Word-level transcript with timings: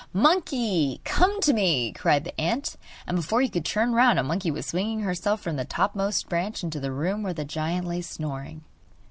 'Monkey, 0.13 0.99
come 1.03 1.39
to 1.41 1.53
me!' 1.53 1.91
cried 1.91 2.23
the 2.23 2.41
ant; 2.41 2.75
and 3.05 3.15
before 3.15 3.39
you 3.43 3.51
could 3.51 3.63
turn 3.63 3.93
round 3.93 4.17
a 4.17 4.23
monkey 4.23 4.49
was 4.49 4.65
swinging 4.65 5.01
herself 5.01 5.41
from 5.41 5.57
the 5.57 5.63
topmost 5.65 6.27
branches 6.27 6.63
into 6.63 6.79
the 6.79 6.91
room 6.91 7.21
where 7.21 7.35
the 7.35 7.45
giant 7.45 7.85
lay 7.85 8.01
snoring. 8.01 8.63